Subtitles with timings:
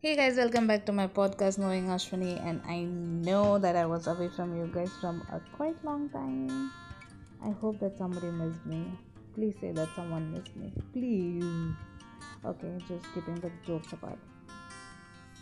[0.00, 4.06] Hey guys, welcome back to my podcast Knowing Ashwini and I know that I was
[4.06, 6.70] away from you guys from a quite long time.
[7.44, 8.92] I hope that somebody missed me.
[9.34, 10.72] Please say that someone missed me.
[10.92, 11.74] Please.
[12.44, 14.20] Okay, just keeping the jokes apart.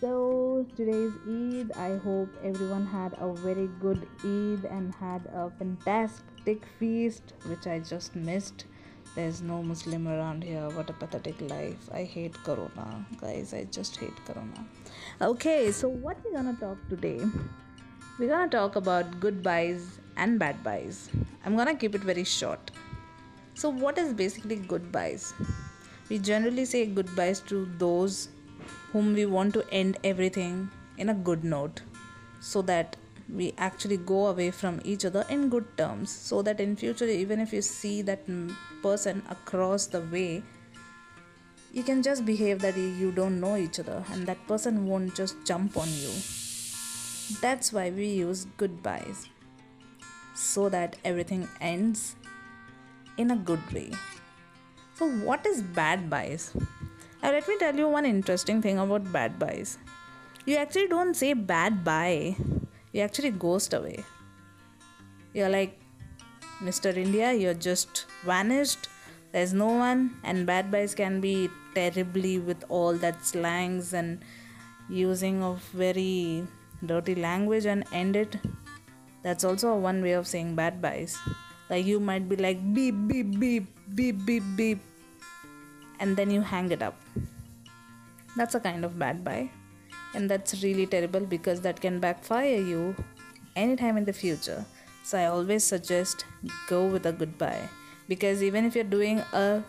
[0.00, 1.72] So today's Eid.
[1.72, 7.80] I hope everyone had a very good Eid and had a fantastic feast which I
[7.80, 8.66] just missed
[9.14, 10.68] there's no muslim around here.
[10.70, 11.88] What a pathetic life.
[11.92, 13.04] I hate corona.
[13.20, 14.64] Guys i just hate corona.
[15.20, 17.20] Okay so what we're gonna talk today?
[18.18, 21.10] We're gonna talk about goodbyes and bad byes.
[21.44, 22.70] I'm gonna keep it very short.
[23.54, 25.32] So what is basically goodbyes
[26.08, 28.28] we generally say goodbyes to those
[28.92, 31.80] whom we want to end everything in a good note
[32.40, 32.96] so that
[33.28, 37.40] we actually go away from each other in good terms so that in future even
[37.40, 38.20] if you see that
[38.82, 40.42] person across the way
[41.74, 45.34] you can just behave that you don't know each other and that person won't just
[45.44, 46.10] jump on you.
[47.40, 49.28] That's why we use goodbyes
[50.36, 52.14] so that everything ends
[53.16, 53.90] in a good way.
[54.94, 56.54] So what is bad byes?
[57.22, 59.78] Now let me tell you one interesting thing about bad byes.
[60.46, 62.36] You actually don't say bad bye
[62.94, 64.04] you actually ghost away.
[65.34, 65.78] You're like,
[66.62, 66.96] Mr.
[66.96, 68.88] India, you're just vanished.
[69.32, 74.24] There's no one, and bad byes can be terribly with all that slangs and
[74.88, 76.46] using of very
[76.86, 78.36] dirty language and end it.
[79.22, 81.18] That's also one way of saying bad byes.
[81.68, 83.66] Like you might be like beep beep beep
[83.96, 84.78] beep beep beep,
[85.98, 86.94] and then you hang it up.
[88.36, 89.50] That's a kind of bad bye
[90.14, 92.94] and that's really terrible because that can backfire you
[93.56, 94.64] anytime in the future.
[95.02, 96.24] So i always suggest
[96.68, 97.68] go with a goodbye.
[98.08, 99.62] Because even if you're doing a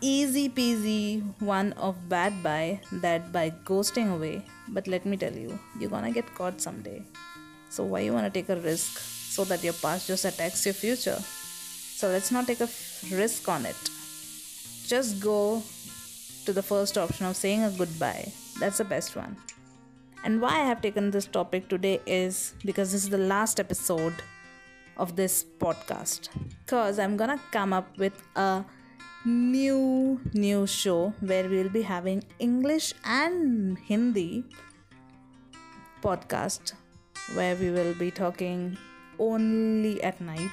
[0.00, 5.58] easy peasy one of bad bye that by ghosting away but let me tell you
[5.78, 7.02] you're gonna get caught someday.
[7.68, 11.18] So why you wanna take a risk so that your past just attacks your future?
[11.20, 12.68] So let's not take a
[13.12, 13.76] risk on it.
[14.86, 15.62] Just go
[16.46, 18.32] to the first option of saying a goodbye.
[18.58, 19.36] That's the best one
[20.24, 24.14] and why I have taken this topic today is because this is the last episode
[24.96, 26.28] of this podcast.
[26.64, 28.64] Because I'm gonna come up with a
[29.24, 34.44] new new show where we'll be having English and Hindi
[36.02, 36.72] podcast
[37.34, 38.78] where we will be talking
[39.18, 40.50] only at night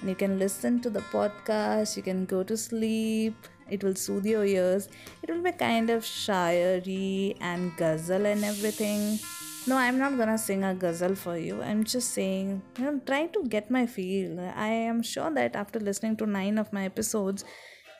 [0.00, 3.34] and you can listen to the podcast you can go to sleep
[3.70, 4.88] it will soothe your ears.
[5.22, 9.18] It will be kind of shayari and ghazal and everything.
[9.66, 11.62] No i'm not gonna sing a ghazal for you.
[11.62, 14.40] I'm just saying you know try to get my feel.
[14.54, 17.44] I am sure that after listening to nine of my episodes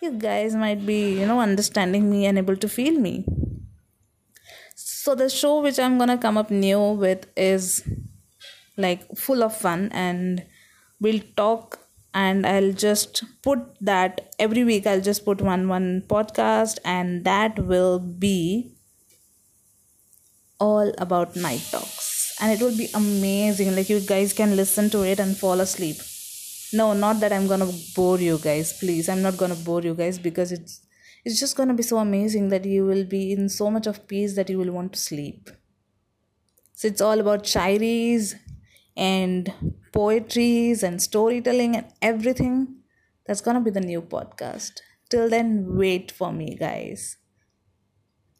[0.02, 3.24] you guys might be you know understanding me and able to feel me.
[4.74, 7.82] So the show which i'm gonna come up new with is
[8.76, 10.44] like full of fun and
[11.00, 11.83] we'll talk
[12.14, 17.58] and I'll just put that every week I'll just put one one podcast and that
[17.58, 18.72] will be
[20.60, 22.36] all about night talks.
[22.40, 23.74] And it will be amazing.
[23.76, 25.96] Like you guys can listen to it and fall asleep.
[26.72, 28.72] No not that i'm gonna bore you guys.
[28.78, 30.80] Please i'm not gonna bore you guys because it's
[31.24, 34.34] it's just gonna be so amazing that you will be in so much of peace
[34.36, 35.50] that you will want to sleep.
[36.74, 38.34] So it's all about shairis
[38.96, 39.52] and
[39.94, 42.56] poetries and storytelling and everything.
[43.26, 44.80] That's gonna be the new podcast.
[45.10, 47.16] Till then, wait for me, guys.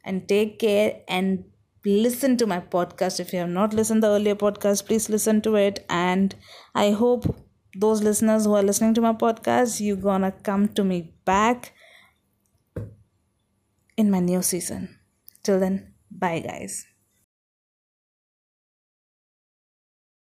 [0.05, 1.45] And take care and
[1.85, 3.21] listen to my podcast.
[3.21, 5.85] If you have not listened to the earlier podcast, please listen to it.
[5.89, 6.35] And
[6.75, 7.25] I hope
[7.77, 11.73] those listeners who are listening to my podcast, you're gonna come to me back
[13.97, 14.99] in my new season.
[15.43, 16.87] Till then, bye, guys.